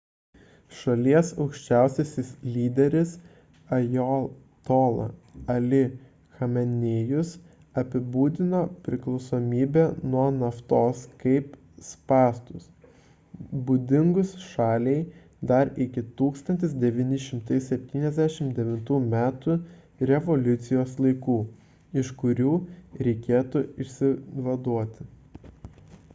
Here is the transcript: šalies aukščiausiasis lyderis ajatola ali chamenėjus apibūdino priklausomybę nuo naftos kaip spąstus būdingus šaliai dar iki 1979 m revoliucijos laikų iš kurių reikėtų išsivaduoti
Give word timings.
šalies 0.75 1.27
aukščiausiasis 1.43 2.29
lyderis 2.53 3.09
ajatola 3.75 5.03
ali 5.55 5.81
chamenėjus 6.39 7.33
apibūdino 7.81 8.61
priklausomybę 8.87 9.83
nuo 10.15 10.23
naftos 10.37 11.03
kaip 11.25 11.53
spąstus 11.89 12.65
būdingus 13.69 14.33
šaliai 14.47 14.97
dar 15.53 15.73
iki 15.87 16.05
1979 16.25 18.91
m 19.03 19.61
revoliucijos 20.13 20.97
laikų 21.07 21.37
iš 22.03 22.11
kurių 22.25 22.57
reikėtų 23.07 23.63
išsivaduoti 23.87 25.09